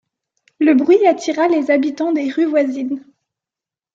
[0.59, 3.03] Le bruit attira les habitants des rues voisines.